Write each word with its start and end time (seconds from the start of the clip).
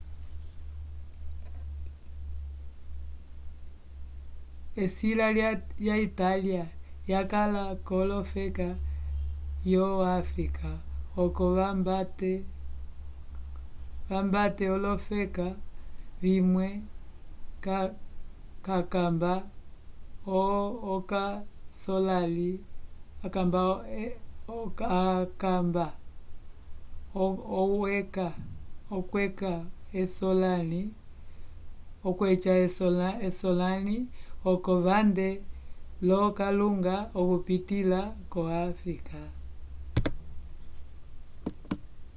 esila 4.83 5.27
ya 5.85 5.95
italia 6.07 6.63
yakala 7.11 7.63
kolofeka 7.87 8.67
yo 9.73 9.85
africa 10.19 10.69
oco 11.21 11.45
vambate 14.09 14.65
olofeka 14.75 15.47
vimwe 16.21 16.67
cakamba 18.65 19.33
okweca 32.03 32.53
esolali 32.63 34.07
oco 34.55 34.73
vande 34.87 35.29
lo 36.07 36.19
kalunga 36.39 36.95
okupitila 37.19 37.99
ko 38.31 38.39
afrika 38.67 39.19